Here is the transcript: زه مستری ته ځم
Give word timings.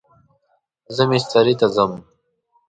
زه 0.95 1.03
مستری 1.11 1.55
ته 1.59 1.67
ځم 1.75 1.91